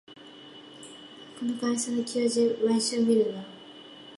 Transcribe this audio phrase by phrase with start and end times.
[1.37, 3.43] この会社の求人、毎週見るな